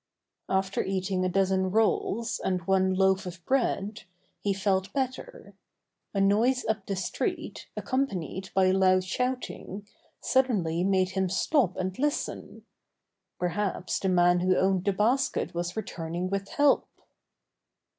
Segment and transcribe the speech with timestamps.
[0.49, 4.05] After eating a dozen rolls, and one loaf of bread,
[4.39, 5.53] he felt better.
[6.15, 9.87] A noise up the street accompanied by loud shouting,
[10.19, 12.63] suddenly made him stop and listen.
[13.37, 16.87] Perhaps the man who owned the basket was returning with help.